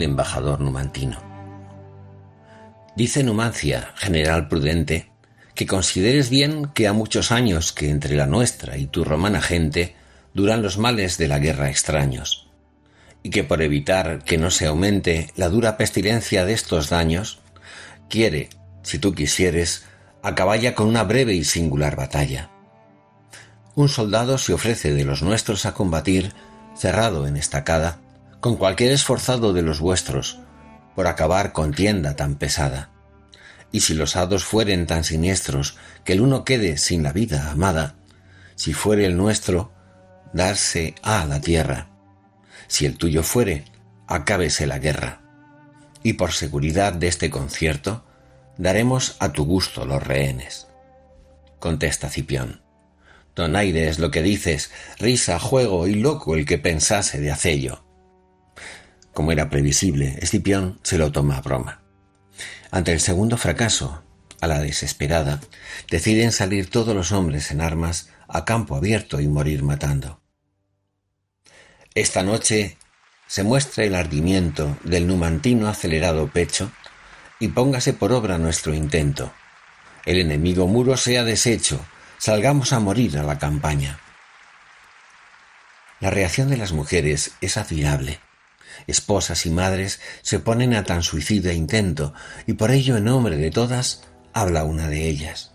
[0.00, 1.18] El embajador numantino.
[2.96, 5.10] Dice Numancia, general prudente,
[5.54, 9.94] que consideres bien que a muchos años que entre la nuestra y tu romana gente
[10.32, 12.48] duran los males de la guerra extraños,
[13.22, 17.40] y que por evitar que no se aumente la dura pestilencia de estos daños,
[18.08, 18.48] quiere,
[18.82, 19.84] si tú quisieres,
[20.22, 22.50] acaballa con una breve y singular batalla.
[23.74, 26.32] Un soldado se ofrece de los nuestros a combatir,
[26.74, 27.98] cerrado en estacada,
[28.40, 30.40] con cualquier esforzado de los vuestros,
[30.94, 32.90] por acabar contienda tan pesada.
[33.70, 37.96] Y si los hados fueren tan siniestros que el uno quede sin la vida amada,
[38.56, 39.72] si fuere el nuestro,
[40.32, 41.90] darse a la tierra.
[42.66, 43.64] Si el tuyo fuere,
[44.06, 45.20] acábese la guerra.
[46.02, 48.04] Y por seguridad de este concierto,
[48.56, 50.66] daremos a tu gusto los rehenes.
[51.58, 52.62] Contesta Cipión.
[53.36, 57.84] Donaire es lo que dices, risa, juego y loco el que pensase de hacello.
[59.12, 61.82] Como era previsible, Escipión se lo toma a broma.
[62.70, 64.02] Ante el segundo fracaso,
[64.40, 65.40] a la desesperada,
[65.90, 70.20] deciden salir todos los hombres en armas a campo abierto y morir matando.
[71.94, 72.78] Esta noche
[73.26, 76.70] se muestra el ardimiento del numantino acelerado pecho
[77.40, 79.32] y póngase por obra nuestro intento.
[80.06, 81.84] El enemigo muro sea deshecho,
[82.18, 83.98] salgamos a morir a la campaña.
[85.98, 88.20] La reacción de las mujeres es admirable
[88.86, 92.14] esposas y madres se ponen a tan suicida intento,
[92.46, 94.02] y por ello en nombre de todas
[94.32, 95.52] habla una de ellas.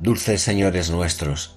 [0.00, 1.56] Dulces señores nuestros,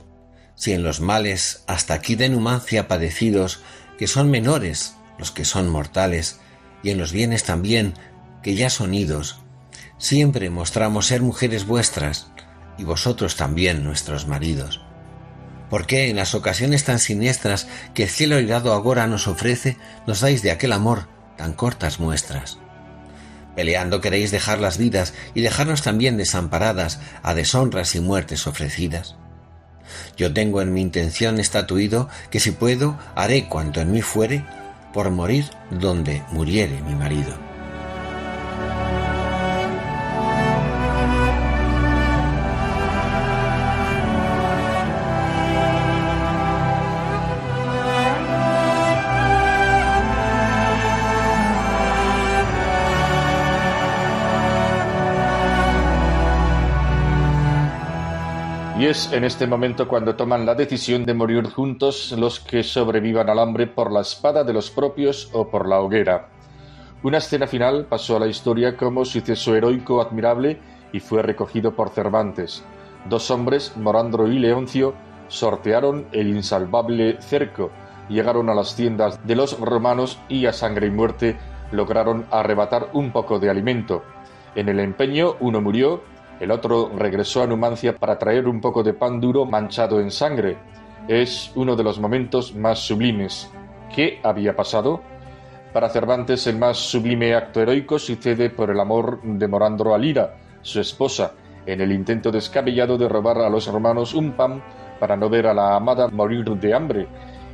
[0.56, 3.60] si en los males hasta aquí de numancia padecidos,
[3.98, 6.40] que son menores los que son mortales,
[6.84, 7.94] y en los bienes también,
[8.42, 9.40] que ya son idos,
[10.00, 12.32] siempre mostramos ser mujeres vuestras,
[12.78, 14.82] y vosotros también nuestros maridos
[15.72, 20.20] ¿Por qué en las ocasiones tan siniestras que el cielo irado agora nos ofrece, nos
[20.20, 21.08] dais de aquel amor
[21.38, 22.60] tan cortas muestras?
[23.56, 29.16] Peleando queréis dejar las vidas y dejarnos también desamparadas a deshonras y muertes ofrecidas.
[30.18, 34.44] Yo tengo en mi intención estatuido que si puedo haré cuanto en mí fuere
[34.94, 37.51] por morir donde muriere mi marido.
[58.82, 63.30] Y es en este momento cuando toman la decisión de morir juntos los que sobrevivan
[63.30, 66.30] al hambre por la espada de los propios o por la hoguera.
[67.04, 70.58] Una escena final pasó a la historia como suceso heroico admirable
[70.92, 72.64] y fue recogido por Cervantes.
[73.08, 74.96] Dos hombres, Morandro y Leoncio,
[75.28, 77.70] sortearon el insalvable cerco,
[78.10, 81.38] llegaron a las tiendas de los romanos y a sangre y muerte
[81.72, 84.02] lograron arrebatar un poco de alimento.
[84.56, 86.02] En el empeño uno murió
[86.42, 90.58] el otro regresó a Numancia para traer un poco de pan duro manchado en sangre.
[91.08, 93.48] Es uno de los momentos más sublimes.
[93.94, 95.02] ¿Qué había pasado?
[95.72, 100.34] Para Cervantes el más sublime acto heroico sucede por el amor de Morandro a Lira,
[100.64, 101.34] su esposa,
[101.68, 104.64] en el intento descabellado de robar a los romanos un pan
[105.00, 107.08] para no ver a la amada morir de hambre.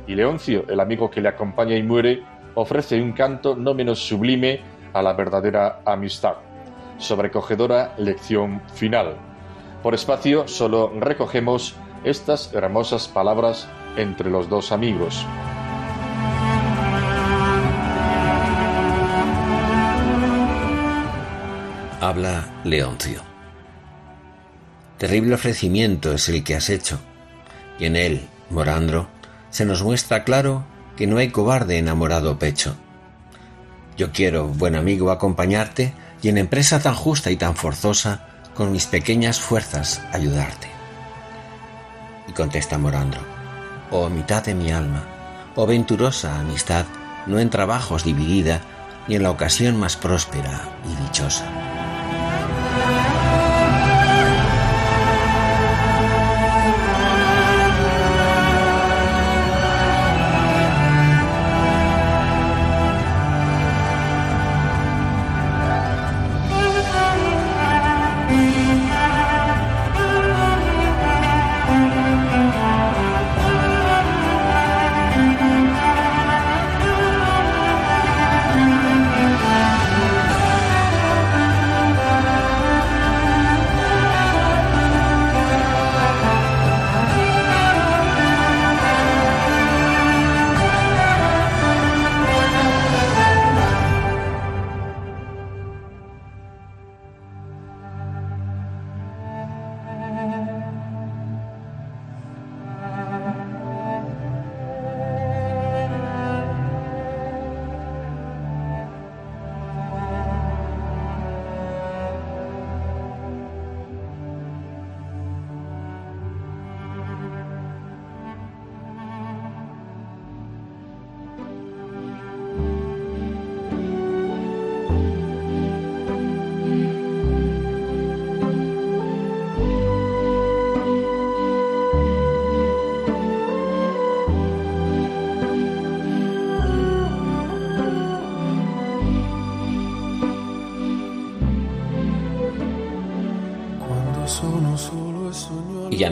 [0.06, 2.22] Y Leoncio, el amigo que le acompaña y muere,
[2.54, 4.62] ofrece un canto no menos sublime
[4.94, 6.47] a la verdadera amistad
[6.98, 9.16] sobrecogedora lección final.
[9.82, 11.74] Por espacio solo recogemos
[12.04, 15.26] estas hermosas palabras entre los dos amigos.
[22.00, 23.22] Habla Leoncio.
[24.98, 27.00] Terrible ofrecimiento es el que has hecho,
[27.78, 29.08] y en él, Morandro,
[29.50, 30.64] se nos muestra claro
[30.96, 32.76] que no hay cobarde enamorado pecho.
[33.96, 35.92] Yo quiero, buen amigo, acompañarte
[36.22, 38.20] y en empresa tan justa y tan forzosa,
[38.54, 40.68] con mis pequeñas fuerzas ayudarte.
[42.26, 43.20] Y contesta Morandro,
[43.90, 45.04] oh mitad de mi alma,
[45.54, 46.86] oh venturosa amistad,
[47.26, 48.60] no en trabajos dividida,
[49.06, 51.77] ni en la ocasión más próspera y dichosa.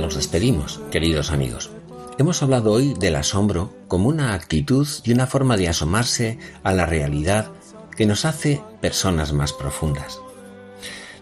[0.06, 1.68] Nos despedimos, queridos amigos.
[2.16, 6.86] Hemos hablado hoy del asombro como una actitud y una forma de asomarse a la
[6.86, 7.50] realidad
[7.96, 10.20] que nos hace personas más profundas.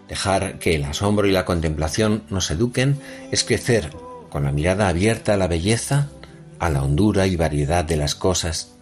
[0.07, 2.99] Dejar que el asombro y la contemplación nos eduquen
[3.31, 3.89] es crecer
[4.29, 6.09] con la mirada abierta a la belleza,
[6.59, 8.75] a la hondura y variedad de las cosas,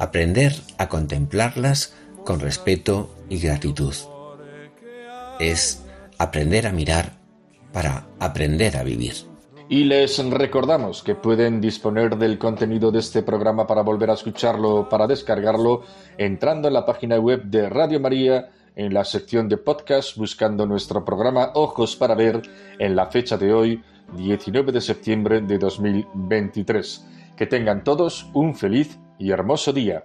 [0.00, 1.94] aprender a contemplarlas
[2.24, 3.94] con respeto y gratitud.
[5.38, 5.84] Es
[6.18, 7.18] aprender a mirar
[7.72, 9.32] para aprender a vivir.
[9.74, 14.72] Y les recordamos que pueden disponer del contenido de este programa para volver a escucharlo
[14.76, 15.82] o para descargarlo
[16.16, 21.04] entrando en la página web de Radio María en la sección de podcast buscando nuestro
[21.04, 22.42] programa Ojos para Ver
[22.78, 23.82] en la fecha de hoy,
[24.16, 27.08] 19 de septiembre de 2023.
[27.36, 30.04] Que tengan todos un feliz y hermoso día.